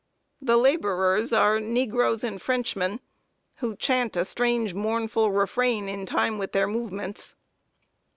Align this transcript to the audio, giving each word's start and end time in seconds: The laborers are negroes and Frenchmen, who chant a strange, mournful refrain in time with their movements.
The 0.41 0.57
laborers 0.57 1.31
are 1.31 1.59
negroes 1.59 2.23
and 2.23 2.41
Frenchmen, 2.41 3.01
who 3.57 3.75
chant 3.75 4.17
a 4.17 4.25
strange, 4.25 4.73
mournful 4.73 5.29
refrain 5.29 5.87
in 5.87 6.07
time 6.07 6.39
with 6.39 6.53
their 6.53 6.65
movements. 6.65 7.35